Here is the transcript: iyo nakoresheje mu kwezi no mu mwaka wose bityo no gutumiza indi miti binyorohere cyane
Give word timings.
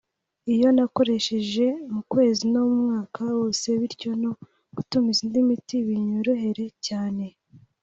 iyo 0.53 0.67
nakoresheje 0.75 1.65
mu 1.93 2.01
kwezi 2.11 2.41
no 2.51 2.61
mu 2.69 2.75
mwaka 2.85 3.19
wose 3.37 3.67
bityo 3.79 4.11
no 4.23 4.31
gutumiza 4.75 5.19
indi 5.25 5.39
miti 5.47 5.75
binyorohere 5.87 6.65
cyane 6.87 7.25